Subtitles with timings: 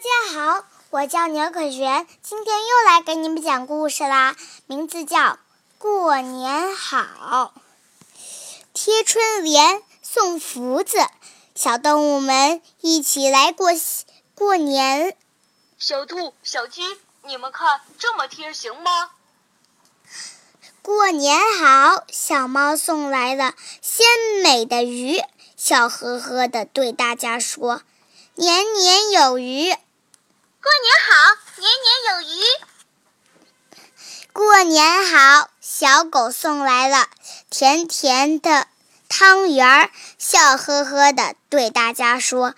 [0.00, 4.34] 家好，我叫牛可璇，今天又来给你们讲故事啦，
[4.64, 5.18] 名字叫
[5.76, 7.52] 《过年好》。
[8.72, 10.96] 贴春联，送福字，
[11.54, 13.68] 小动物们一起来过
[14.34, 15.14] 过年。
[15.78, 16.80] 小兔、小鸡，
[17.24, 19.10] 你们看这么贴行吗？
[20.80, 24.06] 过年好，小猫送来了鲜
[24.42, 25.20] 美的鱼，
[25.58, 27.82] 笑呵呵地对大家说
[28.36, 29.76] ：“年年有余。”
[30.70, 31.12] 过年好，
[31.56, 32.38] 年年有余。
[34.32, 37.08] 过年好，小狗送来了
[37.50, 38.68] 甜甜的
[39.08, 42.54] 汤圆儿，笑呵呵地对大家说：“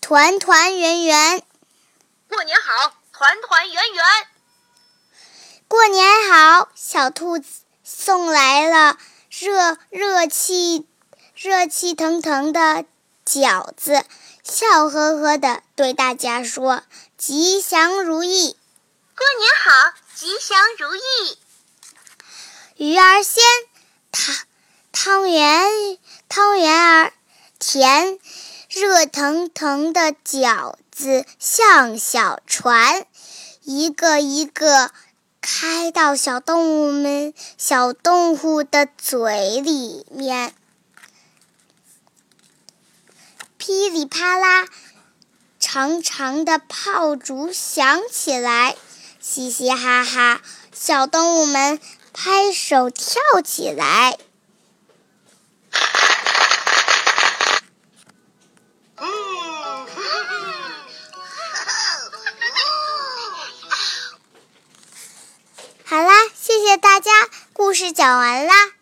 [0.00, 1.42] 团团圆圆。”
[2.30, 4.04] 过年好，团团圆圆。
[5.66, 8.96] 过年好，小兔子送来了
[9.28, 10.86] 热热气
[11.34, 12.84] 热气腾腾的
[13.26, 14.04] 饺子。
[14.42, 16.82] 笑呵呵地对大家说
[17.22, 18.56] ：“吉祥如意，
[19.14, 21.38] 过年好，吉祥如意。”
[22.82, 23.44] 鱼儿鲜，
[24.10, 24.34] 汤
[24.90, 25.98] 汤圆
[26.30, 27.12] 汤圆儿
[27.58, 28.18] 甜，
[28.70, 33.06] 热腾腾的饺子像小船，
[33.64, 34.90] 一个一个
[35.42, 40.54] 开到小动物们小动物的嘴里面。
[43.58, 44.66] 噼里啪啦，
[45.72, 48.74] 长长的炮竹响起来，
[49.20, 50.40] 嘻嘻哈哈，
[50.72, 51.78] 小动物们
[52.12, 54.18] 拍手跳起来。
[65.84, 67.12] 好啦，谢谢大家，
[67.52, 68.79] 故事讲完啦。